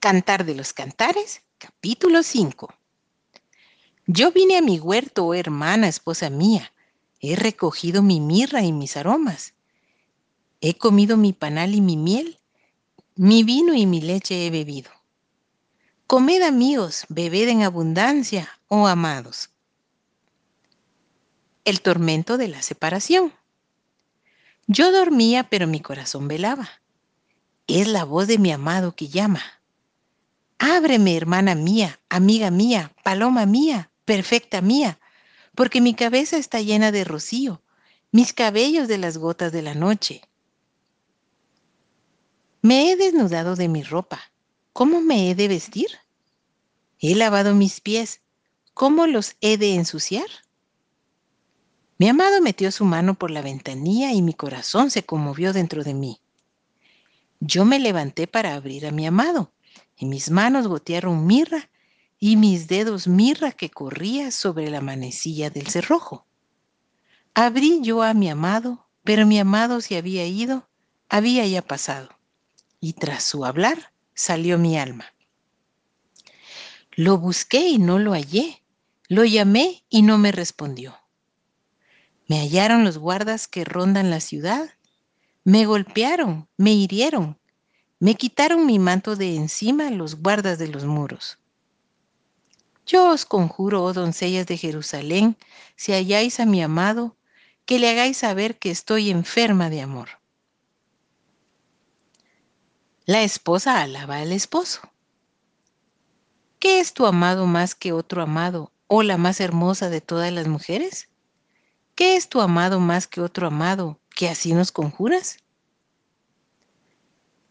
[0.00, 2.72] Cantar de los Cantares, capítulo 5.
[4.06, 6.72] Yo vine a mi huerto, oh hermana, esposa mía.
[7.18, 9.54] He recogido mi mirra y mis aromas.
[10.60, 12.38] He comido mi panal y mi miel.
[13.16, 14.92] Mi vino y mi leche he bebido.
[16.06, 19.50] Comed amigos, bebed en abundancia, oh amados.
[21.64, 23.32] El tormento de la separación.
[24.68, 26.68] Yo dormía, pero mi corazón velaba.
[27.66, 29.57] Es la voz de mi amado que llama.
[30.58, 34.98] Ábreme, hermana mía, amiga mía, paloma mía, perfecta mía,
[35.54, 37.62] porque mi cabeza está llena de rocío,
[38.10, 40.22] mis cabellos de las gotas de la noche.
[42.60, 44.20] Me he desnudado de mi ropa.
[44.72, 45.88] ¿Cómo me he de vestir?
[46.98, 48.20] He lavado mis pies.
[48.74, 50.28] ¿Cómo los he de ensuciar?
[51.98, 55.94] Mi amado metió su mano por la ventanilla y mi corazón se conmovió dentro de
[55.94, 56.20] mí.
[57.38, 59.52] Yo me levanté para abrir a mi amado
[59.96, 61.70] y mis manos gotearon mirra
[62.18, 66.26] y mis dedos mirra que corría sobre la manecilla del cerrojo.
[67.34, 70.68] Abrí yo a mi amado, pero mi amado se había ido,
[71.08, 72.08] había ya pasado,
[72.80, 75.06] y tras su hablar salió mi alma.
[76.92, 78.62] Lo busqué y no lo hallé,
[79.08, 80.96] lo llamé y no me respondió.
[82.26, 84.68] Me hallaron los guardas que rondan la ciudad,
[85.44, 87.38] me golpearon, me hirieron,
[88.00, 91.38] me quitaron mi manto de encima los guardas de los muros.
[92.86, 95.36] Yo os conjuro, oh doncellas de Jerusalén,
[95.76, 97.16] si halláis a mi amado,
[97.66, 100.08] que le hagáis saber que estoy enferma de amor.
[103.04, 104.80] La esposa alaba al esposo.
[106.58, 110.48] ¿Qué es tu amado más que otro amado, o la más hermosa de todas las
[110.48, 111.08] mujeres?
[111.94, 115.38] ¿Qué es tu amado más que otro amado, que así nos conjuras?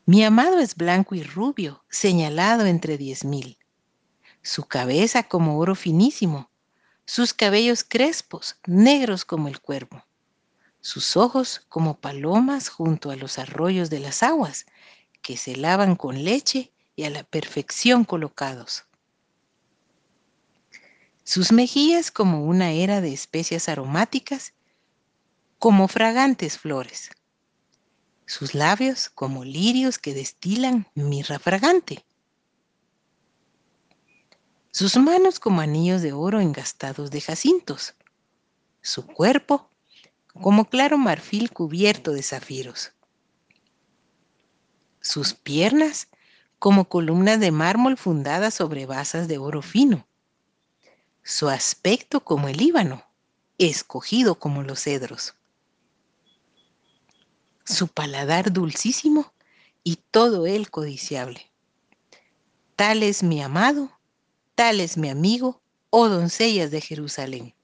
[0.09, 3.57] Mi amado es blanco y rubio, señalado entre diez mil.
[4.41, 6.49] Su cabeza como oro finísimo,
[7.03, 10.05] sus cabellos crespos, negros como el cuervo,
[10.79, 14.65] sus ojos como palomas junto a los arroyos de las aguas,
[15.21, 18.85] que se lavan con leche y a la perfección colocados.
[21.25, 24.53] Sus mejillas como una era de especias aromáticas,
[25.59, 27.09] como fragantes flores
[28.27, 32.05] sus labios como lirios que destilan mirra fragante,
[34.69, 37.95] sus manos como anillos de oro engastados de jacintos,
[38.81, 39.69] su cuerpo
[40.33, 42.91] como claro marfil cubierto de zafiros,
[44.99, 46.09] sus piernas
[46.59, 50.05] como columnas de mármol fundadas sobre basas de oro fino,
[51.23, 53.05] su aspecto como el Líbano,
[53.57, 55.33] escogido como los cedros
[57.67, 59.33] su paladar dulcísimo
[59.83, 61.51] y todo él codiciable.
[62.75, 63.91] Tal es mi amado,
[64.55, 67.56] tal es mi amigo, oh doncellas de Jerusalén.